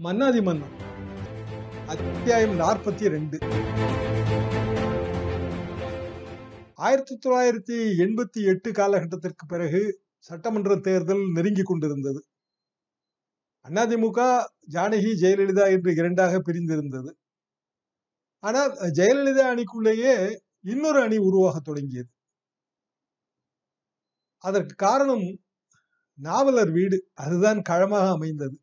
[0.00, 0.74] மன்னாதி மன்னன்
[1.86, 3.38] அத்தியாயம் நாற்பத்தி ரெண்டு
[6.74, 12.24] ஆயிரத்தி தொள்ளாயிரத்தி எண்பத்தி எட்டு காலகட்டத்திற்கு பிறகு சட்டமன்ற தேர்தல் நெருங்கிக் கொண்டிருந்தது.
[13.64, 17.16] அதிமுக ஜானகி ஜெயலலிதா என்று இரண்டாக பிரிந்திருந்தது.
[18.38, 22.08] ஆனால் ஜெயலலிதா அணிக்குள்ளேயே இன்னொரு அணி உருவாக தொடங்கியது.
[24.38, 25.38] அதற்கு காரணம்
[26.14, 27.10] நாவலர் வீடு.
[27.14, 28.60] அதுதான் களமாக அமைந்தது.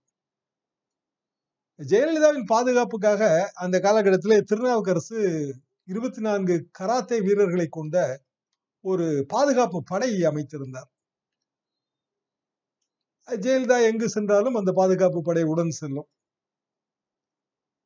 [1.80, 3.22] ஜெயலலிதாவின் பாதுகாப்புக்காக
[3.54, 5.20] அந்த காலகட்டத்திலே திருநாவுக்கரசு
[5.88, 7.96] இருபத்தி நான்கு கராத்தே வீரர்களை கொண்ட
[8.86, 10.90] ஒரு பாதுகாப்பு படை அமைத்திருந்தார்.
[13.28, 16.08] ஜெயலலிதா எங்கு சென்றாலும் அந்த பாதுகாப்பு படை உடன் செல்லும்.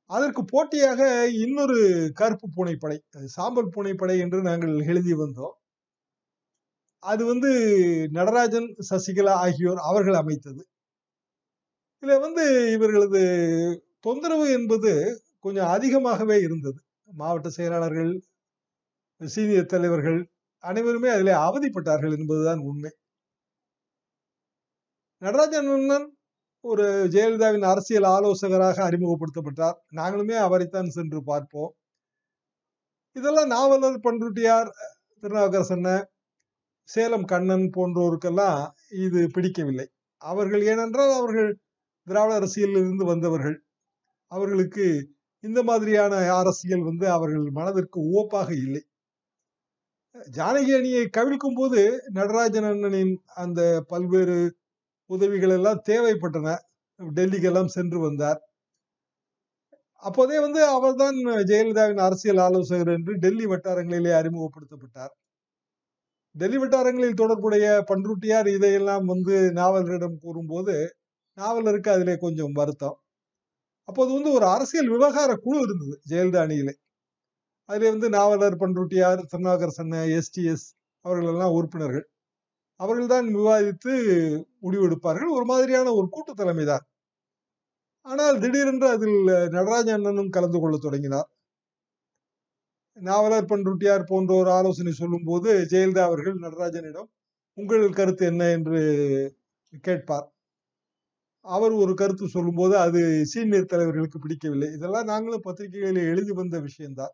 [0.09, 1.01] அதற்கு போட்டியாக
[1.45, 1.77] இன்னொரு
[2.13, 2.97] கருப்பு பூனைப்படை
[3.35, 5.55] சாம்பல் பூனைப்படை என்று நாங்கள் எழுதி வந்தோம்.
[7.03, 7.51] அது வந்து
[8.17, 10.61] நடராஜன் சசிகலா ஆகியோர் அவர்கள் அமைத்தது.
[12.03, 13.21] இதில் வந்து இவர்களது
[13.99, 14.91] தொந்தரவு என்பது
[15.39, 16.79] கொஞ்சம் அதிகமாகவே இருந்தது.
[17.11, 18.11] மாவட்ட செயலாளர்கள்
[19.21, 20.19] சீனியர் தலைவர்கள்
[20.63, 22.91] அனைவருமே அதில் அவதிப்பட்டார்கள் என்பதுதான் உண்மை.
[25.21, 26.05] நடராஜன் அண்ணன்
[26.63, 29.77] ஒரு ஜெயலலிதாவின் அரசியல் ஆலோசகராக அறிமுகப்படுத்தப்பட்டார்.
[29.95, 31.71] நாங்களுமே அவரைத்தான் சென்று பார்ப்போம்.
[33.15, 34.69] இதெல்லாம் நாவலர் பண்ருட்டியார்
[35.23, 35.89] திருநாவுக்கரசன்ன
[36.89, 38.59] சேலம் கண்ணன் போன்றோருக்கெல்லாம்
[39.05, 39.87] இது பிடிக்கவில்லை.
[40.21, 41.49] அவர்கள் ஏனென்றால் அவர்கள்
[42.09, 43.57] திராவிட அரசியலில் இருந்து வந்தவர்கள்.
[44.31, 44.85] அவர்களுக்கு
[45.43, 48.81] இந்த மாதிரியான அரசியல் வந்து அவர்கள் மனதிற்கு உவப்பாக இல்லை.
[50.35, 54.37] ஜானகி அணியை கவிழ்க்கும் போது நடராஜன் அண்ணனின் அந்த பல்வேறு
[55.09, 56.47] உதவிகள் எல்லாம் தேவைப்பட்டன.
[56.99, 58.39] டெல்லிக்கெல்லாம் சென்று வந்தார்.
[60.03, 61.17] அப்போதே வந்து அவர்தான்
[61.49, 65.13] ஜெயலலிதாவின் அரசியல் ஆலோசகர் என்று டெல்லி வட்டாரங்களிலே அறிமுகப்படுத்தப்பட்டார்.
[66.35, 70.75] டெல்லி வட்டாரங்களில் தொடர்புடைய பன்ருட்டியார் இதையெல்லாம் வந்து நாவலரிடம் கூறும்போது
[71.39, 72.97] நாவலருக்கு அதிலே கொஞ்சம் வருத்தம்.
[73.89, 76.73] அப்போது வந்து ஒரு அரசியல் விவகார குழு இருந்தது ஜெயலலிதா அணியிலே.
[77.69, 78.59] அதிலே வந்து நாவலர்
[79.31, 80.67] திருநாகர் சன்னை எஸ்டிஎஸ்
[81.05, 82.05] அவர்களெல்லாம் உறுப்பினர்கள்.
[82.79, 83.93] அவர்கள்தான் விவாதித்து
[84.63, 86.85] முடிவெடுப்பார்கள் ஒரு மாதிரியான ஒரு கூட்டு தலைமை தான்.
[88.05, 89.17] ஆனால் திடீரென்று அதில்
[89.49, 91.29] நடராஜ அண்ணனும் கலந்து கொள்ள தொடங்கினார்.
[92.97, 97.09] நாவலர் பன்ருட்டியார் போன்றோர் ஆலோசனை சொல்லும் போது ஜெயலலிதா அவர்கள் நடராஜனிடம்
[97.57, 98.43] உங்கள் கருத்து என்ன?
[98.51, 98.79] என்று
[99.83, 100.27] கேட்பார்.
[101.45, 103.01] அவர் ஒரு கருத்து சொல்லும்போது அது
[103.33, 104.69] சீனியர் தலைவர்களுக்கு பிடிக்கவில்லை.
[104.77, 107.13] இதெல்லாம் நாங்களும் பத்திரிகைகளில் எழுதி வந்த விஷயம்தான்.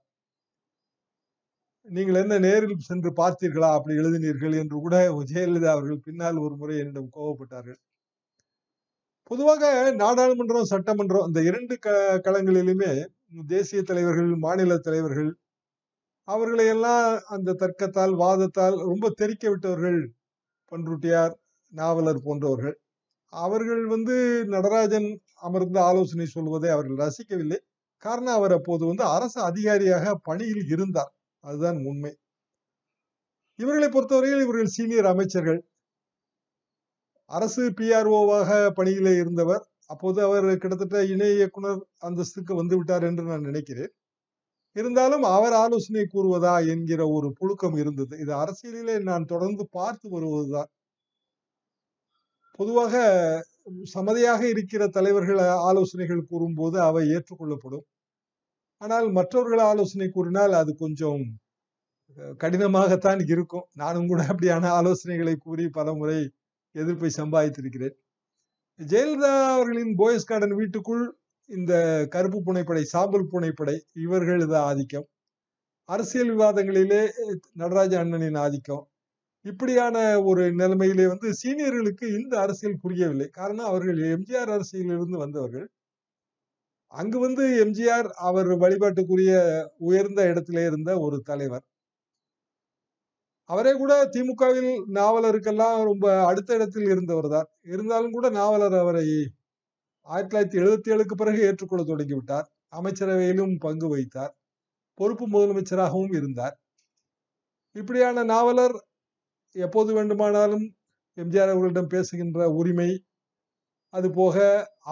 [1.87, 3.69] நீங்கள் என்ன நேரில் சென்று பார்த்தீர்களா?
[3.77, 4.95] அப்படி எழுதினீர்கள் என்று கூட
[5.31, 7.79] ஜெயலலிதா அவர்கள் பின்னால் ஒரு முறை என்னிடம் கோவப்பட்டார்கள்.
[9.31, 9.63] பொதுவாக
[10.01, 11.89] நாடாளுமன்றம் சட்டமன்றம் இந்த இரண்டு க
[12.25, 12.89] களங்களிலுமே
[13.47, 15.31] தேசிய தலைவர்கள் மாநில தலைவர்கள்
[16.27, 17.05] அவர்களை எல்லாம்
[17.35, 19.99] அந்த தர்க்கத்தால் வாதத்தால் ரொம்ப தெரிக்க விட்டவர்கள்
[20.71, 21.35] பன்ருட்டியார்
[21.73, 22.77] நாவலர் போன்றவர்கள்.
[23.35, 24.15] அவர்கள் வந்து
[24.45, 27.59] நடராஜன் அமர்ந்து ஆலோசனை சொல்வதை அவர்கள் ரசிக்கவில்லை.
[28.05, 31.11] காரணம் அவர் அப்போது வந்து அரசு அதிகாரியாக பணியில் இருந்தார்.
[31.43, 32.13] அதுதான் உண்மை.
[33.59, 35.59] இவர்களை பொறுத்தவரையில் இவர்கள் சீனியர் அமைச்சர்கள்.
[37.31, 39.63] அரசு பிஆர்ஓவாக பணியிலே இருந்தவர்.
[39.87, 43.91] அப்போது அவர் கிட்டத்தட்ட இணை இயக்குனர் அந்தஸ்துக்கு வந்து விட்டார் என்று நான் நினைக்கிறேன்.
[44.75, 48.13] இருந்தாலும் அவர் ஆலோசனை கூறுவதா என்கிற ஒரு புழுக்கம் இருந்தது.
[48.19, 50.69] இது அரசியலிலே நான் தொடர்ந்து பார்த்து வருவதுதான்.
[52.57, 52.93] பொதுவாக
[53.93, 55.39] சமதியாக இருக்கிற தலைவர்கள்
[55.69, 57.85] ஆலோசனைகள் கூறும்போது அவை ஏற்றுக்கொள்ளப்படும்.
[58.81, 61.23] ஆனால் மற்றவர்கள் ஆலோசனை கூறினால் அது கொஞ்சம்
[62.41, 63.65] கடினமாகத்தான் இருக்கும்.
[63.81, 66.19] நானும் கூட அப்படியான ஆலோசனைகளை கூறி பல முறை
[66.75, 67.95] எதிர்ப்பை சம்பாதித்திருக்கிறேன்.
[68.79, 71.03] ஜெயலலிதா அவர்களின் போயஸ் கார்டன் வீட்டுக்குள்
[71.49, 71.73] இந்த
[72.13, 75.07] கருப்பு புனைப்படை சாம்பல் புனைப்படை இவர்களது ஆதிக்கம்.
[75.89, 77.01] அரசியல் விவாதங்களிலே
[77.61, 78.83] நடராஜ அண்ணனின் ஆதிக்கம்.
[79.45, 79.97] இப்படியான
[80.29, 83.27] ஒரு நிலைமையிலே வந்து சீனியர்களுக்கு இந்த அரசியல் புரியவில்லை.
[83.39, 85.67] காரணம் அவர்கள் எம்ஜிஆர் அரசியலிருந்து வந்தவர்கள்.
[86.93, 89.33] அங்கு வந்து எம்ஜிஆர் அவர் வழிபாட்டுக்குரிய
[89.89, 91.65] உயர்ந்த இடத்திலே இருந்த ஒரு தலைவர்.
[93.49, 97.47] அவரே கூட திமுகவில் நாவலருக்கெல்லாம் ரொம்ப அடுத்த இடத்தில் இருந்தவர் தான்.
[97.73, 99.05] இருந்தாலும் கூட நாவலர் அவரை
[100.07, 102.47] ஆயிரத்தி தொள்ளாயிரத்தி எழுபத்தி ஏழுக்கு பிறகு ஏற்றுக்கொள்ள தொடங்கிவிட்டார்.
[102.79, 104.33] அமைச்சரவையிலும் பங்கு வைத்தார்
[104.99, 106.55] பொறுப்பு முதலமைச்சராகவும் இருந்தார்.
[107.75, 108.75] இப்படியான நாவலர்
[109.55, 110.65] எப்போது வேண்டுமானாலும்
[111.17, 112.89] எம்ஜிஆர் அவர்களிடம் பேசுகின்ற உரிமை
[113.93, 114.37] அது போக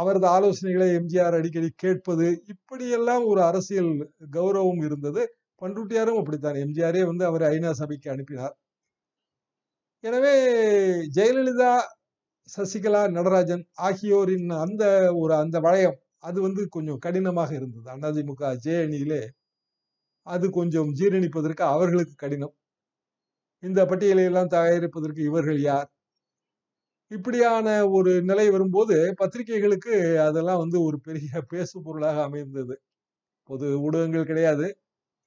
[0.02, 3.92] அவரது ஆலோசனைகளை எம்ஜிஆர் அடிக்கடி கேட்பது இப்படியெல்லாம் ஒரு அரசியல்
[4.36, 5.24] கௌரவம் இருந்தது.
[5.62, 6.58] பண்ருட்டியாரும் அப்படித்தான்.
[6.66, 8.56] எம்ஜிஆரே வந்து அவரை ஐநா சபைக்கு அனுப்பினார்.
[10.04, 10.34] எனவே
[11.18, 11.74] ஜெயலலிதா
[12.50, 14.84] சசிகலா நடராஜன் ஆகியோரின் அந்த
[15.22, 17.88] ஒரு அந்த வளையம் அது வந்து கொஞ்சம் கடினமாக இருந்தது.
[18.10, 19.22] அதிமுக ஜே அணியிலே
[20.28, 22.54] அது கொஞ்சம் ஜீரணிப்பதற்கு அவர்களுக்கு கடினம்.
[23.64, 25.90] இந்த பட்டியலை எல்லாம் தயாரிப்பதற்கு இவர்கள் யார்?
[27.12, 29.96] இப்படியான ஒரு நிலை வரும்போது பத்திரிகைகளுக்கு
[30.26, 32.76] அதெல்லாம் வந்து ஒரு பெரிய பேசு பொருளாக அமைந்தது.
[33.50, 34.68] பொது ஊடகங்கள் கிடையாது.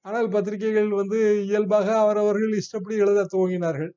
[0.05, 3.93] ஆனால் பத்திரிகைகள் வந்து இயல்பாக அவரவர்கள் இஷ்டப்படி எழுத துவங்கினார்கள்.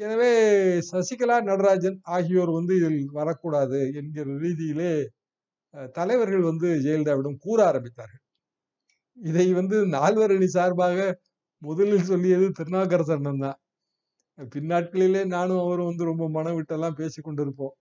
[0.00, 0.30] எனவே
[0.90, 4.92] சசிகலா நடராஜன் ஆகியோர் வந்து இதில் வரக்கூடாது என்கிற ரீதியிலே
[5.96, 8.22] தலைவர்கள் வந்து ஜெயலலிதாவிடம் கூற ஆரம்பித்தார்கள்.
[9.18, 10.98] இதை வந்து நால்வர் அணி சார்பாக
[11.62, 13.58] முதலில் சொல்லியது திருநாகரசன் அண்ணன் தான்.
[14.54, 17.74] பின்னாட்களிலே நானும் அவரும் வந்து ரொம்ப மனம் விட்டெல்லாம் பேசிக் கொண்டிருப்போம்.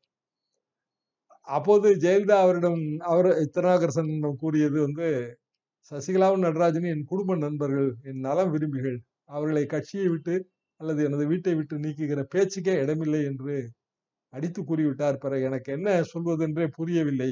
[1.48, 2.82] அப்போது ஜெயலலிதா அவரிடம்
[3.12, 4.12] அவர் திருநாகரசன்
[4.44, 5.08] கூறியது வந்து
[5.92, 7.90] சசிகலாவும் நடராஜனும் என் குடும்ப நண்பர்கள்.
[8.10, 8.98] என் நலம் விரும்பிகள்.
[9.30, 10.36] அவர்களை கட்சியை விட்டு
[10.82, 13.56] அல்லது எனது வீட்டை விட்டு நீக்குகிற பேச்சுக்கே இடமில்லை என்று
[14.34, 15.18] அடித்து கூறிவிட்டார்.
[15.26, 17.32] பிறகு எனக்கு என்ன சொல்வதென்றே புரியவில்லை.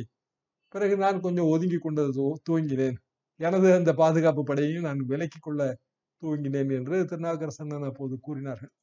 [0.74, 2.12] பிறகு நான் கொஞ்சம் ஒதுங்கி கொண்டது
[2.50, 2.98] துவங்கினேன்.
[3.40, 5.62] எனது அந்த பாதுகாப்பு படையையும் நான் விலக்கிக் கொள்ள
[6.22, 8.74] துவங்கினேன் என்று திருநாவுக்கரசன் அப்போது கூறினார்கள்.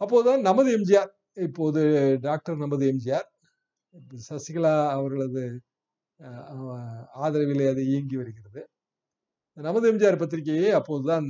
[0.00, 1.10] அப்போதுதான் நமது எம்ஜிஆர்
[1.46, 1.82] இப்போது
[2.26, 3.28] டாக்டர் நமது எம்ஜிஆர்
[4.28, 5.42] சசிகலா அவர்களது
[7.24, 8.62] ஆதரவிலே அது இயங்கி வருகிறது.
[9.58, 11.26] நமது எம்ஜிஆர் பத்திரிகையை அப்போதுதான்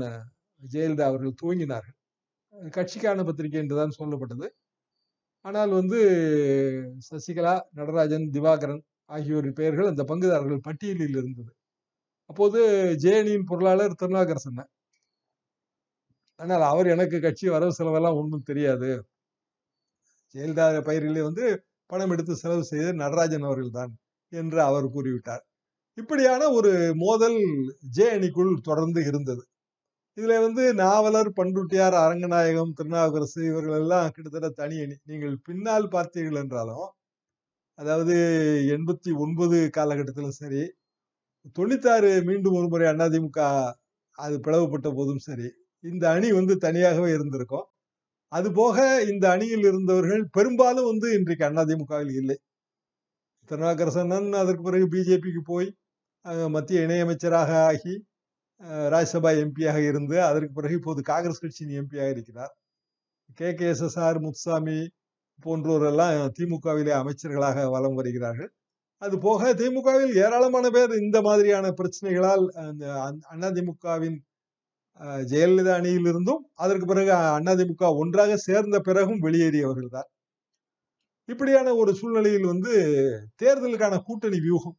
[0.62, 1.96] ஜெயலலிதா அவர்கள் துவங்கினார்கள்
[2.76, 4.48] கட்சிக்கான பத்திரிகை என்றுதான் சொல்லப்பட்டது.
[5.44, 5.98] ஆனால் வந்து
[7.08, 8.82] சசிகலா நடராஜன் திவாகரன்
[9.16, 11.52] ஆகியோரின் பெயர்கள் அந்த பங்குதாரர்கள் பட்டியலில் இருந்தது.
[12.30, 12.60] அப்போது
[13.04, 14.60] ஜேஎனியின் பொருளாளர் திருநாகரசன்
[16.40, 18.90] ஆனால் அவர் எனக்கு கட்சி வரவு செலவெல்லாம் ஒன்றும் தெரியாது.
[20.34, 21.44] ஜெயலலிதா பெயரிலே வந்து
[21.90, 23.92] பணம் எடுத்து செலவு செய்த நடராஜன் அவர்கள்தான்
[24.32, 25.42] என்று அவர் கூறிவிட்டார்.
[25.98, 27.38] இப்படியான ஒரு மோதல்
[27.96, 29.42] ஜே அணிக்குள் தொடர்ந்து இருந்தது.
[30.16, 34.96] இதுல வந்து நாவலர் பண்ருட்டியார் அரங்கநாயகம் திருநாவுக்கரசு இவர்கள் எல்லாம் கிட்டத்தட்ட தனி அணி.
[35.04, 36.88] நீங்கள் பின்னால் பார்த்தீர்கள் என்றாலும்
[37.78, 38.14] அதாவது
[38.76, 40.62] எண்பத்தி ஒன்பது காலகட்டத்திலும் சரி
[41.56, 43.38] தொண்ணூத்தாறு மீண்டும் ஒரு முறை அதிமுக
[44.18, 45.48] அது பிளவுபட்ட போதும் சரி.
[45.84, 47.66] இந்த அணி வந்து தனியாகவே இருந்திருக்கும்.
[48.32, 48.76] அது போக
[49.12, 52.36] இந்த அணியில் இருந்தவர்கள் பெரும்பாலும் வந்து இன்றைக்கு அதிமுகவில் இல்லை.
[53.50, 55.68] திருநாவுக்கரசன் அதற்கு பிறகு பிஜேபிக்கு போய்
[56.48, 57.94] மத்திய இணையமைச்சராக ஆகி
[58.94, 62.52] ராஜ்யசபா எம்பியாக இருந்து அதற்கு பிறகு இப்போது காங்கிரஸ் கட்சியின் எம்பியாக இருக்கிறார்.
[63.38, 63.48] K.
[63.54, 63.68] K.
[63.68, 63.84] S.
[63.88, 63.98] S.
[64.00, 64.20] R.
[64.20, 64.78] Muthusamy
[65.44, 68.50] போன்றோரெல்லாம் திமுகவிலே அமைச்சர்களாக வலம் வருகிறார்கள்.
[69.02, 74.18] அது போக திமுகவில் ஏராளமான பேர் இந்த மாதிரியான பிரச்சனைகளால் அந்த அதிமுகவின்
[75.30, 77.12] ஜெயலலிதா அணியில் இருந்தும் அதற்கு பிறகு
[77.52, 80.08] அதிமுக ஒன்றாக சேர்ந்த பிறகும் வெளியேறியவர்கள் தான்
[81.28, 82.72] இப்படியான ஒரு சூழ்நிலையில் வந்து
[83.42, 84.76] தேர்தலுக்கான கூட்டணி வியூகம்.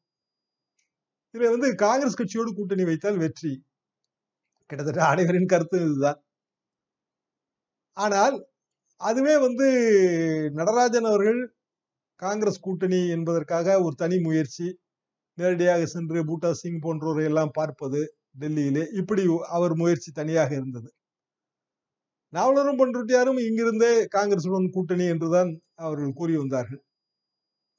[1.33, 3.51] இதுல வந்து காங்கிரஸ் கட்சியோடு கூட்டணி வைத்தால் வெற்றி.
[4.69, 6.19] கிட்டத்தட்ட அனைவரின் கருத்து இதுதான்.
[7.97, 8.35] ஆனால்
[9.01, 9.67] அதுவே வந்து
[10.59, 11.39] நடராஜன் அவர்கள்
[12.21, 14.67] காங்கிரஸ் கூட்டணி என்பதற்காக ஒரு தனி முயற்சி.
[15.37, 18.01] நேரடியாக சென்று பூட்டா சிங் போன்றோரை எல்லாம் பார்ப்பது
[18.41, 20.89] டெல்லியிலே இப்படி அவர் முயற்சி தனியாக இருந்தது.
[22.33, 26.81] நாவலரும் பண்ருட்டியாரும் இங்கிருந்தே காங்கிரசுடன் கூட்டணி என்றுதான் அவர்கள் கூறி வந்தார்கள்.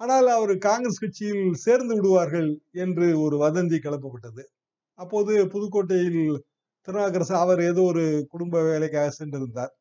[0.00, 2.50] ஆனால் அவர் காங்கிரஸ் கட்சியில் சேர்ந்து விடுவார்கள்
[2.84, 4.42] என்று ஒரு வதந்தி கிளப்பப்பட்டது.
[4.98, 6.22] அப்போது புதுக்கோட்டையில்
[6.88, 9.72] திருநாகரசு அவர் ஏதோ ஒரு குடும்ப வேலைக்காக சென்றிருந்தார்.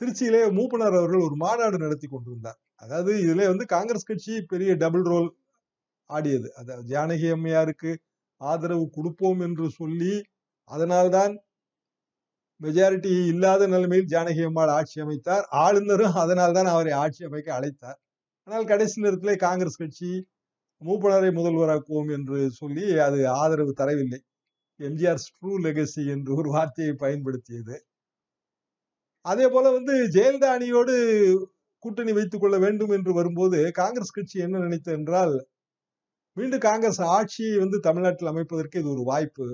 [0.00, 2.58] திருச்சியிலே மூப்பனார் அவர்கள் ஒரு மாநாடு நடத்தி கொண்டிருந்தார்.
[2.82, 5.28] அதாவது இதுல வந்து காங்கிரஸ் கட்சி பெரிய டபுள் ரோல்
[6.10, 6.48] ஆடியது.
[6.60, 7.90] அதாவது ஜானகி அம்மையாருக்கு
[8.40, 10.14] ஆதரவு கொடுப்போம் என்று சொல்லி
[10.70, 11.32] அதனால்தான்
[12.60, 15.44] மெஜாரிட்டி இல்லாத நிலைமையில் ஜானகி அம்மாள் ஆட்சி அமைத்தார்.
[15.64, 17.98] ஆளுநரும் அதனால்தான் அவரை ஆட்சி அமைக்க அழைத்தார்.
[18.48, 20.10] ஆனால் கடைசி நேரத்திலே காங்கிரஸ் கட்சி
[20.82, 24.20] மூப்பனரை முதல்வராக்குவோம் என்று சொல்லி அது ஆதரவு தரவில்லை.
[24.80, 27.76] எம்ஜிஆர் ட்ரூ லெகசி என்று ஒரு வார்த்தையை பயன்படுத்தியது.
[29.24, 30.94] அதே போல வந்து ஜெயலலிதா அணியோடு
[31.84, 35.34] கூட்டணி வைத்துக் கொள்ள வேண்டும் என்று வரும்போது காங்கிரஸ் கட்சி என்ன நினைத்தது என்றால்
[36.36, 39.46] மீண்டும் காங்கிரஸ் ஆட்சியை வந்து தமிழ்நாட்டில் அமைப்பதற்கு இது ஒரு வாய்ப்பு.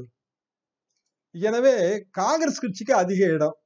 [1.34, 1.74] எனவே
[2.20, 3.56] காங்கிரஸ் கட்சிக்கு அதிக இடம்.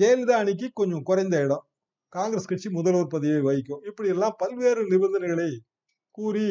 [0.00, 1.64] ஜெயலலிதா அணிக்கு கொஞ்சம் குறைந்த இடம்.
[2.12, 3.82] காங்கிரஸ் கட்சி முதல்வர் பதவியை வகிக்கும்.
[3.90, 5.50] இப்படி எல்லாம் பல்வேறு நிபந்தனைகளை
[6.18, 6.46] கூறி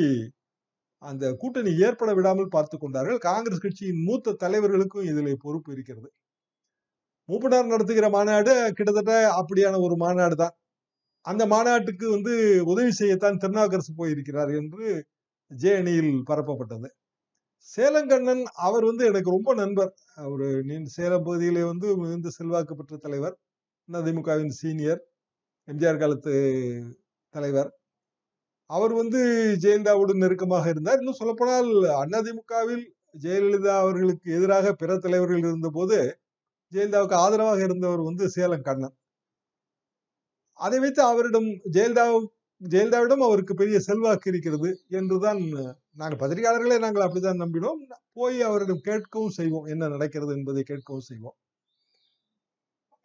[1.03, 3.19] அந்த கூட்டணி ஏற்பட விடாமல் பார்த்து கொண்டார்கள்.
[3.29, 6.09] காங்கிரஸ் கட்சியின் மூத்த தலைவர்களுக்கும் இதில் பொறுப்பு இருக்கிறது.
[7.29, 10.53] மூப்பனார் நடத்துகிற மாநாடு கிட்டத்தட்ட அப்படியான ஒரு மாநாடு தான்.
[11.25, 12.33] அந்த மாநாட்டுக்கு வந்து
[12.71, 14.85] உதவி செய்யத்தான் திருநாவுக்கரசு போயிருக்கிறார் என்று
[15.51, 16.89] ஜே அணியில் பரப்பப்பட்டது.
[17.69, 19.91] சேலங்கண்ணன் அவர் வந்து எனக்கு ரொம்ப நண்பர்.
[20.25, 20.45] அவர்
[20.97, 23.35] சேலம் பகுதியிலே வந்து மிகுந்த செல்வாக்கு பெற்ற தலைவர்.
[23.89, 25.01] அதிமுகவின் சீனியர்
[25.67, 26.33] எம்ஜிஆர் காலத்து
[27.35, 27.69] தலைவர்.
[28.69, 29.19] அவர் வந்து
[29.63, 30.99] ஜெயலலிதாவோடு நெருக்கமாக இருந்தார்.
[31.01, 31.69] இன்னும் சொல்லப்போனால்
[32.03, 32.85] அதிமுகவில்
[33.23, 35.97] ஜெயலலிதா அவர்களுக்கு எதிராக பிற தலைவர்கள் இருந்தபோது
[36.71, 38.95] ஜெயலலிதாவுக்கு ஆதரவாக இருந்தவர் வந்து சேலம் கண்ணன்.
[40.59, 42.05] அதை வைத்து அவரிடம் ஜெயலலிதா
[42.61, 44.69] ஜெயலலிதாவிடம் அவருக்கு பெரிய செல்வாக்கு இருக்கிறது
[44.99, 45.41] என்றுதான்
[45.99, 47.81] நாங்கள் பத்திரிகையாளர்களே நாங்கள் அப்படித்தான் நம்பினோம்.
[48.17, 49.67] போய் அவரிடம் கேட்கவும் செய்வோம்.
[49.73, 51.37] என்ன நடக்கிறது என்பதை கேட்கவும் செய்வோம்.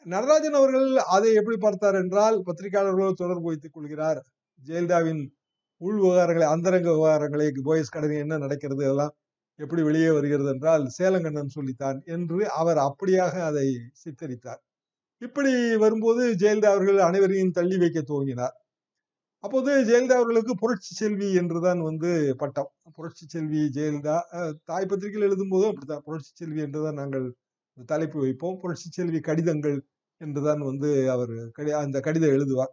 [0.07, 4.21] நடராஜன் அவர்கள் அதை எப்படி பார்த்தார் என்றால் பத்திரிகையாளர்களோடு தொடர்பு வைத்துக் கொள்கிறார்.
[4.63, 5.23] ஜெயலலிதாவின்
[5.81, 9.15] உள் விவகாரங்களை அந்தரங்க விவகாரங்களை போயஸ் கடனை என்ன நடக்கிறது எல்லாம்
[9.61, 13.67] எப்படி வெளியே வருகிறது என்றால் சேலங்கண்ணன் சொல்லித்தான் என்று அவர் அப்படியாக அதை
[14.03, 14.61] சித்தரித்தார்.
[15.23, 15.53] இப்படி
[15.83, 18.55] வரும்போது ஜெயலலிதா அவர்கள் அனைவரையும் தள்ளி வைக்க துவங்கினார்.
[19.45, 22.11] அப்போது ஜெயலலிதா அவர்களுக்கு புரட்சி செல்வி என்றுதான் வந்து
[22.43, 22.71] பட்டம்.
[22.97, 24.17] புரட்சி செல்வி ஜெயலலிதா
[24.71, 26.05] தாய் பத்திரிகையில் எழுதும்போதும் அப்படித்தான்.
[26.09, 27.27] புரட்சி செல்வி என்றுதான் நாங்கள்
[27.93, 28.59] தலைப்பு வைப்போம்.
[28.63, 29.79] புரட்சி செல்வி கடிதங்கள்
[30.21, 32.73] என்றுதான் வந்து அவர் கடி அந்த கடிதம் எழுதுவார்.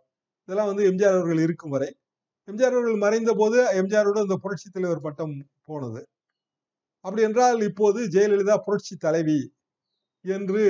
[0.49, 1.89] இதெல்லாம் வந்து எம்ஜிஆர் அவர்கள் இருக்கும் வரை.
[2.47, 5.33] எம்ஜிஆர் அவர்கள் மறைந்த போது எம்ஜிஆரோட இந்த புரட்சி தலைவர் பட்டம்
[5.69, 6.01] போனது.
[7.07, 9.39] அப்படி என்றால் இப்போது ஜெயலலிதா புரட்சி தலைவி
[10.25, 10.61] என்று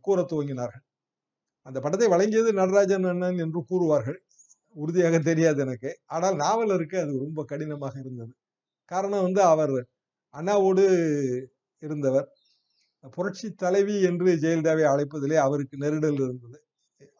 [0.00, 0.84] கூற துவங்கினார்கள்.
[1.66, 4.18] அந்த படத்தை வழங்கியது நடராஜன் அண்ணன் என்று கூறுவார்கள்.
[4.76, 5.90] உறுதியாக தெரியாது எனக்கு.
[6.06, 8.32] ஆனால் நாவலருக்கு அது ரொம்ப கடினமாக இருந்தது.
[8.90, 9.74] காரணம் வந்து அவர்
[10.34, 10.84] அண்ணாவோடு
[11.82, 12.28] இருந்தவர்.
[13.16, 16.58] புரட்சி தலைவி என்று ஜெயலலிதாவை அழைப்பதிலே அவருக்கு நெருடல் இருந்தது.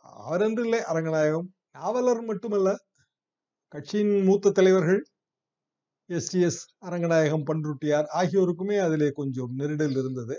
[0.03, 1.49] அவர் என்று இல்லை அரங்கநாயகம்.
[1.73, 2.71] நாவலர் மட்டுமல்ல
[3.75, 5.03] கட்சியின் மூத்த தலைவர்கள்
[6.13, 10.37] எஸ்டிஎஸ் அரங்கநாயகம் பன்ருட்டியார் ஆகியோருக்குமே அதிலே கொஞ்சம் நெருடல் இருந்தது.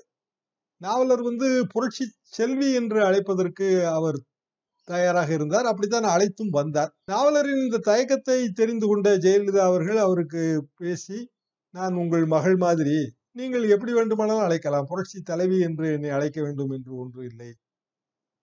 [0.82, 2.06] நாவலர் வந்து புரட்சி
[2.38, 4.18] செல்வி என்று அழைப்பதற்கு அவர்
[4.88, 5.68] தயாராக இருந்தார்.
[5.72, 6.92] அப்படித்தான் அழைத்தும் வந்தார்.
[7.12, 10.44] நாவலரின் இந்த தயக்கத்தை தெரிந்து கொண்ட ஜெயலலிதா அவர்கள் அவருக்கு
[10.82, 11.20] பேசி
[11.74, 12.98] நான் உங்கள் மகள் மாதிரி
[13.36, 14.90] நீங்கள் எப்படி வேண்டுமானாலும் அழைக்கலாம்.
[14.92, 17.50] புரட்சி தலைவி என்று என்னை அழைக்க வேண்டும் என்று ஒன்று இல்லை.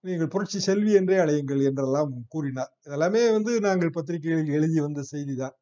[0.05, 2.73] நீங்கள் புரட்சி செல்வி என்றே அழையுங்கள் என்றெல்லாம் கூறினார்.
[2.87, 5.57] இதெல்லாமே வந்து நாங்கள் பத்திரிகைகளில் எழுதி வந்த செய்திதான்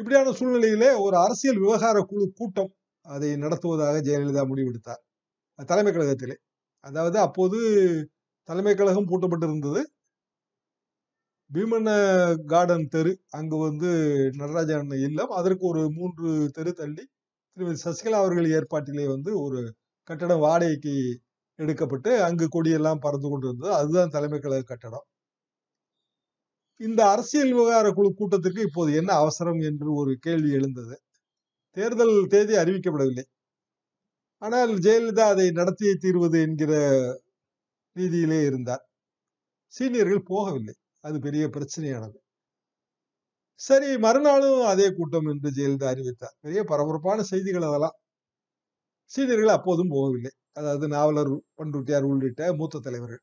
[0.00, 2.70] இப்படியான சூழ்நிலையிலே ஒரு அரசியல் விவகார குழு கூட்டம்
[3.06, 5.02] அதை நடத்துவதாக ஜெயலலிதா முடிவெடுத்தார்.
[5.68, 6.36] தலைமை கழகத்திலே.
[6.84, 7.58] அதாவது அப்போது
[8.48, 9.80] தலைமை கழகம் பூட்டப்பட்டிருந்தது.
[11.50, 11.90] பீமண்ண
[12.46, 13.88] கார்டன் தெரு அங்கு வந்து
[14.40, 15.32] நடராஜன் இல்லம்.
[15.40, 17.04] அதற்கு ஒரு மூன்று தெரு தள்ளி
[17.56, 19.60] திருமதி சசிகலா அவர்கள் ஏற்பாட்டிலே வந்து ஒரு
[20.10, 20.94] கட்டடம் வாடகைக்கு
[21.58, 23.72] எடுக்கப்பட்டு அங்கு கொடியெல்லாம் பறந்து கொண்டிருந்தது.
[23.74, 25.06] அதுதான் தலைமை கழக கட்டடம்.
[26.80, 30.94] இந்த அரசியல் விவகார குழு கூட்டத்திற்கு இப்போது என்ன அவசரம் என்று ஒரு கேள்வி எழுந்தது.
[31.76, 33.24] தேர்தல் தேதி அறிவிக்கப்படவில்லை.
[34.42, 36.72] ஆனால் ஜெயலலிதா அதை நடத்தியே தீர்வது என்கிற
[37.96, 38.84] ரீதியிலே இருந்தார்.
[39.74, 40.74] சீனியர்கள் போகவில்லை.
[41.04, 42.18] அது பெரிய பிரச்சனையானது.
[43.60, 46.36] சரி மறுநாளும் அதே கூட்டம் என்று ஜெயலலிதா அறிவித்தார்.
[46.40, 47.96] பெரிய பரபரப்பான செய்திகள் அதெல்லாம்.
[49.10, 50.32] சீனியர்கள் அப்போதும் போகவில்லை.
[50.52, 53.22] அதாவது நாவலர் பண்ருட்டியார் உள்ளிட்ட மூத்த தலைவர்கள்.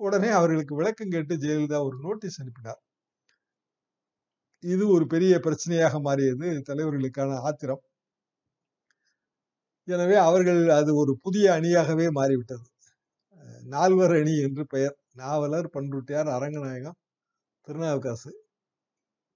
[0.00, 2.80] உடனே அவர்களுக்கு விளக்கம் கேட்டு ஜெயலலிதா ஒரு நோட்டீஸ் அனுப்பினார்.
[4.62, 7.82] இது ஒரு பெரிய பிரச்சனையாக மாறியது தலைவர்களுக்கான ஆத்திரம்.
[9.88, 12.64] எனவே அவர்கள் அது ஒரு புதிய அணியாகவே மாறிவிட்டது.
[13.74, 14.96] நால்வர் அணி என்று பெயர்.
[15.22, 16.98] நாவலர் பண்ருட்டியார் அரங்கநாயகம்
[17.66, 18.30] திருநாவுக்காசு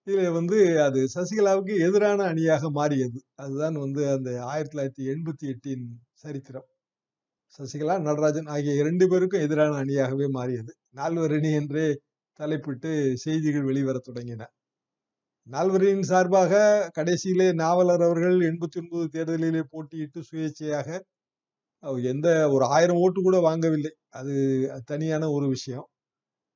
[0.07, 3.19] இதில் வந்து அது சசிகலாவுக்கு எதிரான அணியாக மாறியது.
[3.43, 5.85] அதுதான் வந்து அந்த ஆயிரத்தி தொள்ளாயிரத்தி எண்பத்தி எட்டின்
[6.23, 6.69] சரித்திரம்.
[7.57, 10.73] சசிகலா நடராஜன் ஆகிய இரண்டு பேருக்கும் எதிரான அணியாகவே மாறியது.
[10.91, 11.87] நால்வர் அணி என்றே
[12.39, 14.43] தலைப்பிட்டு செய்திகள் வெளிவர தொடங்கின.
[15.47, 16.53] நால்வரின் சார்பாக
[16.99, 20.89] கடைசியிலே நாவலர் அவர்கள் எண்பத்தி ஒன்பது தேர்தலிலே போட்டியிட்டு சுயேட்சையாக
[22.13, 23.93] எந்த ஒரு ஆயிரம் ஓட்டு கூட வாங்கவில்லை.
[24.19, 24.35] அது
[24.85, 25.87] தனியான ஒரு விஷயம்.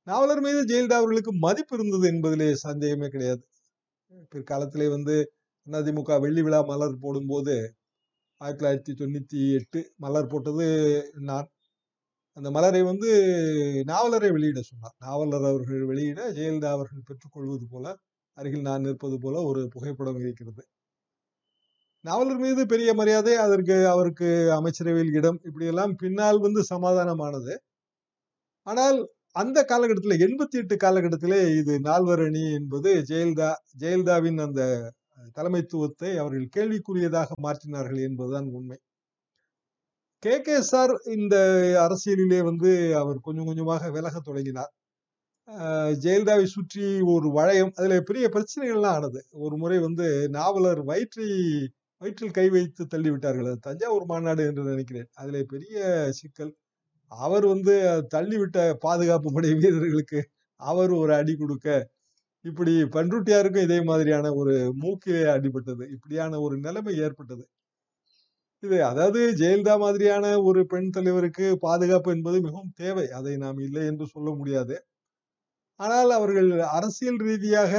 [0.07, 3.43] நாவலர் மீது ஜெயலலிதா அவர்களுக்கு மதிப்பு இருந்தது என்பதிலே சந்தேகமே கிடையாது.
[4.33, 5.15] பிற்காலத்திலே வந்து
[5.67, 7.55] அதிமுக வெள்ளி விழா மலர் போடும்போது
[8.43, 10.65] ஆயிரத்தி தொள்ளாயிரத்தி தொண்ணூத்தி எட்டு மலர் போட்டது
[11.29, 11.47] நான்.
[12.37, 13.09] அந்த மலரை வந்து
[13.91, 14.95] நாவலரை வெளியிட சொன்னார்.
[15.05, 17.85] நாவலர் அவர்கள் வெளியிட ஜெயலலிதா அவர்கள் பெற்றுக்கொள்வது போல
[18.37, 20.63] அருகில் நான் நிற்பது போல ஒரு புகைப்படம் இருக்கிறது.
[22.05, 27.53] நாவலர் மீது பெரிய மரியாதை அதற்கு அவருக்கு அமைச்சரவையில் இடம் இப்படியெல்லாம் பின்னால் வந்து சமாதானமானது.
[28.67, 28.97] ஆனால்
[29.35, 34.61] அந்த காலகட்டத்தில் எண்பத்தி எட்டு காலகட்டத்திலே இது நால்வர் அணி என்பது ஜெயலலிதா ஜெயலலிதாவின் அந்த
[35.37, 38.77] தலைமைத்துவத்தை அவர்கள் கேள்விக்குரியதாக மாற்றினார்கள் என்பதுதான் உண்மை.
[40.23, 41.35] கே கே சார் இந்த
[41.85, 42.69] அரசியலிலே வந்து
[43.01, 44.71] அவர் கொஞ்சம் கொஞ்சமாக விலக தொடங்கினார்.
[46.03, 49.21] ஜெயலலிதாவை சுற்றி ஒரு வளையம் அதில் பெரிய பிரச்சனைகள்லாம் ஆனது.
[49.45, 51.27] ஒரு முறை வந்து நாவலர் வயிற்றை
[52.01, 55.09] வயிற்றில் கை வைத்து தள்ளி விட்டார்கள் தஞ்சாவூர் மாநாடு என்று நினைக்கிறேன்.
[55.21, 55.77] அதில் பெரிய
[56.19, 56.53] சிக்கல்.
[57.11, 57.73] அவர் வந்து
[58.15, 60.19] தள்ளிவிட்ட பாதுகாப்பு படை வீரர்களுக்கு
[60.61, 61.67] அவர் ஒரு அடி கொடுக்க
[62.45, 65.83] இப்படி பன்ருட்டியாருக்கும் இதே மாதிரியான ஒரு மூக்கிலே அடிபட்டது.
[65.95, 67.43] இப்படியான ஒரு நிலைமை ஏற்பட்டது.
[68.63, 73.05] இது அதாவது ஜெயலலிதா மாதிரியான ஒரு பெண் தலைவருக்கு பாதுகாப்பு என்பது மிகவும் தேவை.
[73.11, 74.75] அதை நாம் இல்லை என்று சொல்ல முடியாது.
[75.79, 77.73] ஆனால் அவர்கள் அரசியல் ரீதியாக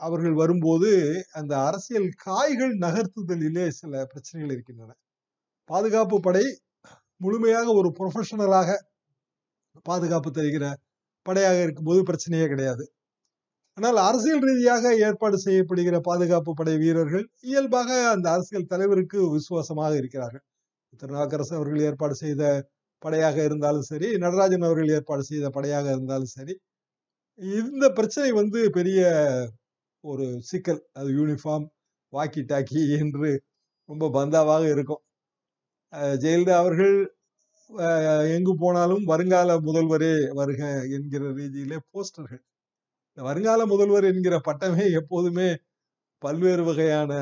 [0.00, 0.90] அவர்கள் வரும்போது
[1.32, 4.92] அந்த அரசியல் காய்கள் நகர்த்துதலிலே சில பிரச்சனைகள் இருக்கின்றன.
[5.70, 6.46] பாதுகாப்பு படை
[7.20, 8.70] முழுமையாக ஒரு ப்ரொஃபஷனலாக
[9.86, 10.66] பாதுகாப்பு தருகிற
[11.26, 12.84] படையாக இருக்கும்போது பிரச்சனையே கிடையாது.
[13.78, 20.44] ஆனால் அரசியல் ரீதியாக ஏற்பாடு செய்யப்படுகிற பாதுகாப்பு படை வீரர்கள் இயல்பாக அந்த அரசியல் தலைவருக்கு விசுவாசமாக இருக்கிறார்கள்.
[21.00, 22.42] திருநாக்கரசு அவர்கள் ஏற்பாடு செய்த
[23.02, 26.54] படையாக இருந்தாலும் சரி நடராஜன் அவர்கள் ஏற்பாடு செய்த படையாக இருந்தாலும் சரி
[27.60, 29.00] இந்த பிரச்சனை வந்து பெரிய
[30.04, 30.80] ஒரு சிக்கல்.
[30.98, 31.66] அது யூனிஃபார்ம்
[32.12, 33.30] வாக்கி டாக்கி என்று
[33.88, 35.02] ரொம்ப பந்தாவாக இருக்கும்.
[36.22, 36.94] ஜெயலலிதா அவர்கள்
[38.36, 40.62] எங்கு போனாலும் வருங்கால முதல்வரே வருக
[40.96, 42.42] என்கிற ரீதியிலே போஸ்டர்கள்
[43.16, 45.48] வருங்கால முதல்வர் என்கிற பட்டமே எப்போதுமே
[46.22, 47.12] பல்வேறு வகையான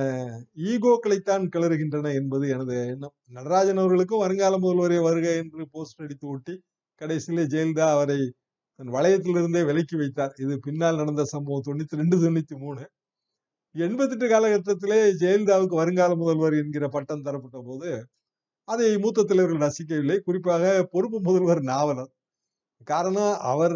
[0.71, 3.15] ஈகோக்களைத்தான் கிளறுகின்றன என்பது எனது எண்ணம்.
[3.37, 6.55] நடராஜன் அவர்களுக்கும் வருங்கால முதல்வரே வருக என்று போஸ்டர் அடித்து ஒட்டி
[7.01, 8.19] கடைசியிலே ஜெயலலிதா அவரை
[8.79, 10.35] தன் வளையத்திலிருந்தே விலக்கி வைத்தார்.
[10.39, 12.85] இது பின்னால் நடந்த சம்பவம் தொண்ணூத்தி ரெண்டு தொண்ணூத்தி மூணு.
[13.75, 17.91] எண்பத்தெட்டு காலகட்டத்திலே ஜெயலலிதாவுக்கு வருங்கால முதல்வர் என்கிற பட்டம் தரப்பட்ட போது
[18.69, 20.19] அதை மூத்த தலைவர்கள் ரசிக்கவில்லை.
[20.21, 22.13] குறிப்பாக பொறுப்பு முதல்வர் நாவலர்.
[22.85, 23.75] காரணம் அவர்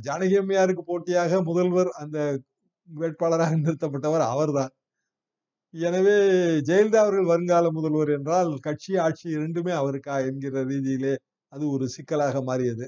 [0.00, 2.18] ஜானகி அம்மையாருக்கு போட்டியாக முதல்வர் அந்த
[2.88, 4.72] வேட்பாளராக நிறுத்தப்பட்டவர் அவர்தான்.
[5.74, 6.14] எனவே
[6.68, 11.14] ஜெயலலிதா அவர்கள் வருங்கால முதல்வர் என்றால் கட்சி ஆட்சி இரண்டுமே அவருக்கா என்கிற ரீதியிலே
[11.52, 12.86] அது ஒரு சிக்கலாக மாறியது.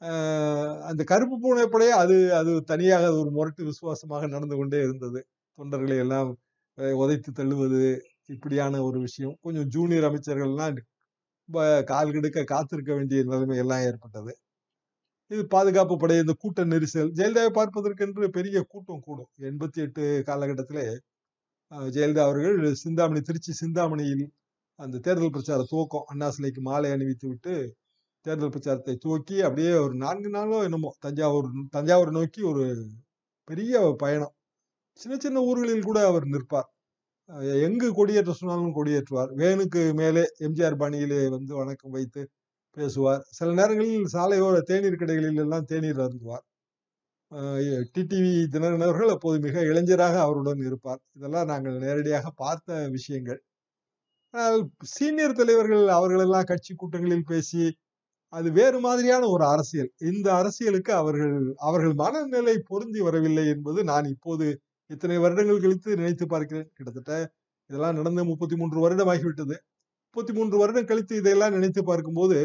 [0.00, 5.20] ஆஹ் அந்த கருப்பு பூனை அது அது தனியாக ஒரு முரட்டு விசுவாசமாக நடந்து கொண்டே இருந்தது.
[5.58, 6.30] தொண்டர்களை எல்லாம்
[6.98, 7.82] உதைத்து தள்ளுவது
[8.26, 9.36] இப்படியான ஒரு விஷயம்.
[9.42, 10.78] கொஞ்சம் ஜூனியர் அமைச்சர்கள்லாம்
[11.84, 14.32] கால் கெடுக்க காத்திருக்க வேண்டிய நிலைமை எல்லாம் ஏற்பட்டது.
[15.30, 19.30] இது பாதுகாப்பு படை இந்த கூட்ட நெரிசல் ஜெயலலிதாவை பார்ப்பதற்கென்று பெரிய கூட்டம் கூடும்.
[19.48, 20.84] எண்பத்தி எட்டு காலகட்டத்திலே
[21.94, 24.24] ஜெயலலிதா அவர்கள் சிந்தாமணி திருச்சி சிந்தாமணியில்
[24.78, 27.54] அந்த தேர்தல் பிரச்சார துவக்கம் அண்ணா சிலைக்கு மாலை அணிவித்து விட்டு
[28.26, 32.64] தேர்தல் பிரச்சாரத்தை துவக்கி அப்படியே ஒரு நான்கு நாளோ என்னமோ தஞ்சாவூர் தஞ்சாவூர் நோக்கி ஒரு
[33.48, 34.34] பெரிய பயணம்.
[35.00, 36.68] சின்ன சின்ன ஊர்களில் கூட அவர் நிற்பார்.
[37.66, 39.30] எங்கு கொடியேற்ற சொன்னாலும் கொடியேற்றுவார்.
[39.42, 42.22] வேனுக்கு மேலே எம்ஜிஆர் பாணியிலே வந்து வணக்கம் வைத்து
[42.76, 43.22] பேசுவார்.
[43.38, 46.44] சில நேரங்களில் சாலையோர தேநீர் கடைகளில் எல்லாம் தேநீர் அருந்துவார்.
[47.94, 51.00] டிடிவி தினகரன் அவர்கள் அப்போது மிக இளைஞராக அவருடன் இருப்பார்.
[51.18, 53.40] இதெல்லாம் நாங்கள் நேரடியாக பார்த்த விஷயங்கள்.
[54.34, 54.60] ஆனால்
[54.96, 57.62] சீனியர் தலைவர்கள் அவர்களெல்லாம் கட்சி கூட்டங்களில் பேசி
[58.32, 59.90] அது வேறு மாதிரியான ஒரு அரசியல்.
[60.10, 61.34] இந்த அரசியலுக்கு அவர்கள்
[61.68, 64.46] அவர்கள் மனநிலை பொருந்தி வரவில்லை என்பது நான் இப்போது
[64.90, 66.68] இத்தனை வருடங்கள் கழித்து நினைத்து பார்க்கிறேன்.
[66.76, 67.12] கிட்டத்தட்ட
[67.70, 69.56] இதெல்லாம் நடந்து முப்பத்தி மூன்று வருடம் ஆகிவிட்டது.
[70.06, 72.38] முப்பத்தி மூன்று வருடம் கழித்து இதையெல்லாம் நினைத்து பார்க்கும்போது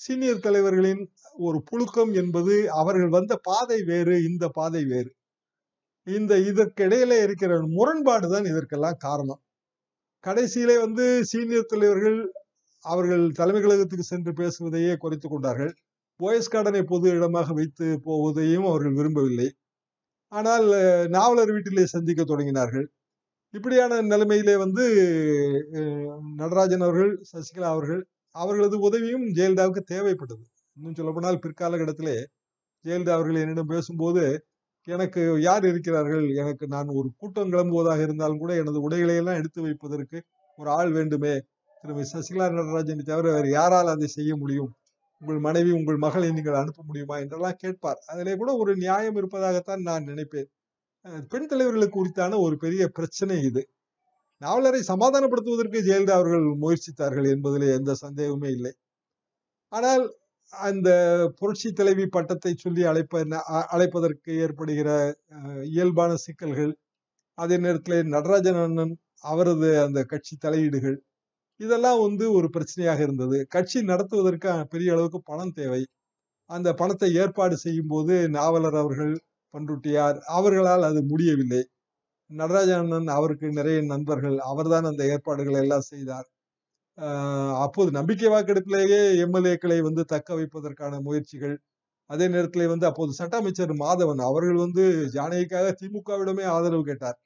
[0.00, 1.02] சீனியர் தலைவர்களின்
[1.46, 5.10] ஒரு புழுக்கம் என்பது அவர்கள் வந்த பாதை வேறு இந்த பாதை வேறு.
[6.06, 9.40] இந்த இதற்கிடையில இருக்கிற முரண்பாடு தான் இதற்கெல்லாம் காரணம்.
[10.24, 12.18] கடைசியிலே வந்து சீனியர் தலைவர்கள்
[12.84, 15.72] அவர்கள் தலைமை கழகத்துக்கு சென்று பேசுவதையே குறைத்து கொண்டார்கள்.
[16.20, 19.48] போயஸ் கார்டனை பொது இடமாக வைத்து போவதையும் அவர்கள் விரும்பவில்லை.
[20.32, 20.66] ஆனால்
[21.16, 22.86] நாவலர் வீட்டிலே சந்திக்க தொடங்கினார்கள்.
[23.54, 24.84] இப்படியான நிலைமையிலே வந்து
[26.40, 28.02] நடராஜன் அவர்கள் சசிகலா அவர்கள்
[28.36, 30.44] அவர்களது உதவியும் ஜெயலலிதாவுக்கு தேவைப்பட்டது.
[30.76, 32.16] இன்னும் சொல்லப்போனால் பிற்காலகட்டத்திலே
[32.84, 34.22] ஜெயலலிதா அவர்கள் என்னிடம் பேசும்போது
[34.86, 36.24] எனக்கு யார் இருக்கிறார்கள்?
[36.42, 40.18] எனக்கு நான் ஒரு கூட்டம் கிளம்புவதாக இருந்தாலும் கூட எனது உடைகளை எல்லாம் எடுத்து வைப்பதற்கு
[40.58, 41.34] ஒரு ஆள் வேண்டுமே.
[41.84, 44.70] திருமதி சசிகலா நடராஜனை தவிர வேறு யாரால் அதை செய்ய முடியும்?
[45.22, 47.16] உங்கள் மனைவி உங்கள் மகளை நீங்கள் அனுப்ப முடியுமா?
[47.22, 47.98] என்றெல்லாம் கேட்பார்.
[48.12, 50.48] அதிலே கூட ஒரு நியாயம் இருப்பதாகத்தான் நான் நினைப்பேன்.
[51.32, 53.62] பெண் தலைவர்களுக்கு குறித்தான ஒரு பெரிய பிரச்சனை இது.
[54.42, 58.72] நாவலரை சமாதானப்படுத்துவதற்கு ஜெயலலிதா அவர்கள் முயற்சித்தார்கள் என்பதில் எந்த சந்தேகமே இல்லை.
[59.72, 60.04] ஆனால்
[60.52, 60.88] அந்த
[61.40, 63.22] புரட்சி தலைவி பட்டத்தை சொல்லி அழைப்ப
[63.74, 64.88] அழைப்பதற்கு ஏற்படுகிற
[65.38, 66.72] அஹ், இயல்பான சிக்கல்கள்
[67.38, 70.98] அதே நேரத்தில் நடராஜன் அண்ணன் அவரது அந்த கட்சி தலையீடுகள்
[71.60, 73.38] இதெல்லாம் வந்து ஒரு பிரச்சனையாக இருந்தது.
[73.54, 75.82] கட்சி நடத்துவதற்கு பெரிய அளவுக்கு பணம் தேவை.
[76.50, 79.14] அந்த பணத்தை ஏற்பாடு செய்யும் போது நாவலர் அவர்கள்
[79.54, 81.62] பண்ருட்டியார் அவர்களால் அது முடியவில்லை.
[82.30, 86.28] நடராஜன் அவருக்கு நிறைய நண்பர்கள் அவர்தான் அந்த ஏற்பாடுகளை எல்லாம் செய்தார்.
[86.98, 91.56] ஆஹ் அப்போது நம்பிக்கை வாக்கெடுப்பிலேயே எம்எல்ஏக்களை வந்து தக்க வைப்பதற்கான முயற்சிகள்
[92.10, 97.18] அதே நேரத்திலே வந்து அப்போது சட்ட அமைச்சர் மாதவன் அவர்கள் வந்து ஜானகிக்காக திமுகவிடமே ஆதரவு கேட்டார்.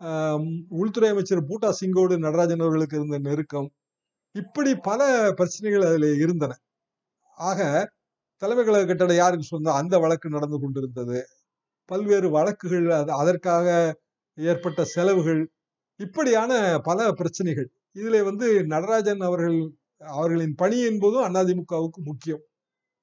[0.00, 0.44] ஆஹ்
[0.80, 3.68] உள்துறை அமைச்சர் பூட்டா சிங்கோடு நடராஜன் அவர்களுக்கு இருந்த நெருக்கம்
[4.34, 5.00] இப்படி பல
[5.36, 6.52] பிரச்சனைகள் அதில் இருந்தன.
[7.38, 7.60] ஆக
[8.42, 9.74] தலைமை கழக கட்டடம் யாருக்கு சொந்தம்?
[9.74, 11.18] அந்த வழக்கு நடந்து கொண்டிருந்தது.
[11.88, 13.68] பல்வேறு வழக்குகள் அது அதற்காக
[14.38, 15.42] ஏற்பட்ட செலவுகள்
[16.00, 17.68] இப்படியான பல பிரச்சனைகள்.
[17.94, 19.58] இதுல வந்து நடராஜன் அவர்கள்
[20.00, 22.42] அவர்களின் பணி என்பதும் அதிமுகவுக்கு முக்கியம்.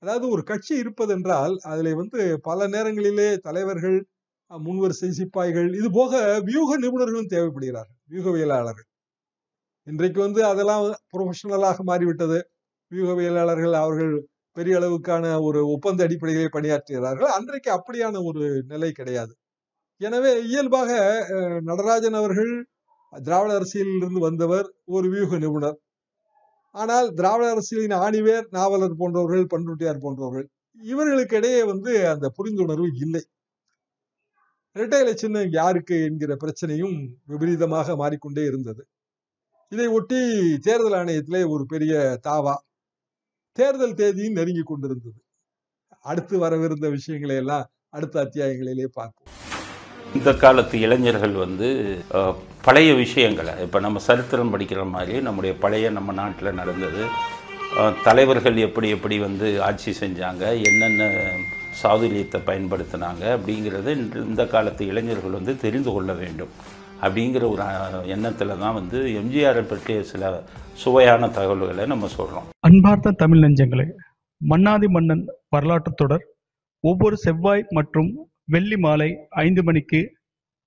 [0.04, 3.98] அதாவது ஒரு கட்சி இருப்பதென்றால் அதுல வந்து பல நேரங்களிலே தலைவர்கள்
[4.52, 8.88] முன்வரிசை சிப்பாய்கள் இது போக வியூக நிபுணர்களும் தேவைப்படுகிறார்கள் வியூகவியலாளர்கள்.
[9.88, 12.40] இன்றைக்கு வந்து அதெல்லாம் ப்ரொஃபஷனலாக மாறிவிட்டது.
[12.92, 14.14] வியூகவியலாளர்கள் அவர்கள்
[14.58, 17.32] பெரிய அளவுக்கான ஒரு ஒப்பந்த அடிப்படையிலே பணியாற்றுகிறார்கள்.
[17.38, 19.34] அன்றைக்கு அப்படியான ஒரு நிலை கிடையாது.
[20.02, 20.90] எனவே இயல்பாக
[21.36, 22.52] அஹ், நடராஜன் அவர்கள்
[23.14, 25.78] திராவிட அரசியலில் இருந்து வந்தவர் ஒரு வியூக நிபுணர்.
[26.76, 33.24] ஆனால் திராவிட அரசியலின் ஆணிவேர் நாவலர் போன்றவர்கள் பண்ருட்டியார் போன்றவர்கள் இவர்களுக்கு இடையே வந்து அந்த புரிந்துணர்வு இல்லை.
[34.76, 38.82] இரட்டை இலை சின்னம் யாருக்கு என்கிற பிரச்சனையும் விபரீதமாக மாறிக்கொண்டே இருந்தது.
[39.72, 40.20] இதை ஒட்டி
[40.62, 42.56] தேர்தல் ஆணையத்திலே ஒரு பெரிய தாவா
[43.58, 45.20] தேர்தல் தேதியும் நெருங்கி கொண்டிருந்தது.
[46.06, 49.32] அடுத்து வரவிருந்த விஷயங்களை எல்லாம் அடுத்த அத்தியாயங்களிலே பார்ப்போம்.
[50.16, 51.68] இந்த காலத்து இளைஞர்கள் வந்து
[52.62, 57.02] பழைய விஷயங்களை இப்போ நம்ம சரித்திரம் படிக்கிற மாதிரி நம்முடைய பழைய நம்ம நாட்டில் நடந்தது.
[58.04, 61.04] தலைவர்கள் எப்படி எப்படி வந்து ஆட்சி செஞ்சாங்க என்னென்ன
[61.82, 63.88] சாதுரியத்தை பயன்படுத்தினாங்க அப்படிங்கிறத
[64.26, 66.54] இந்த- காலத்து இளைஞர்கள் வந்து தெரிந்து கொள்ள வேண்டும்.
[67.02, 67.64] அப்படிங்கிற ஒரு
[68.08, 70.24] எண்ணத்தில் தான் வந்து எம்ஜிஆரை பற்றிய சில
[70.74, 73.86] சுவையான தகவல்களை நம்ம சொல்கிறோம் அன்பார்த்த தமிழ் நெஞ்சங்களே
[74.42, 76.24] மன்னாதி மன்னன் வரலாற்று தொடர்
[76.84, 78.10] ஒவ்வொரு செவ்வாய் மற்றும்
[78.54, 79.08] வெள்ளி மாலை
[79.44, 80.00] ஐந்து மணிக்கு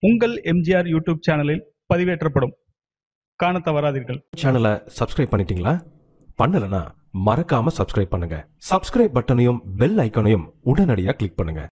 [0.02, 2.54] உங்கள் எம்ஜிஆர் யூடியூப் சேனலில் பதிவேற்றப்படும்.
[3.40, 4.18] காண தவறாதீர்கள்.
[4.42, 5.74] சேனலை சப்ஸ்கிரைப் பண்ணிட்டீங்களா?
[6.40, 6.82] பண்ணலனா
[7.26, 8.36] மறக்காம சப்ஸ்கிரைப் பண்ணுங்க.
[8.70, 11.62] சப்ஸ்கிரைப் பட்டனையும் பெல் ஐக்கனையும் உடனடியாக கிளிக் பண்ணுங்க.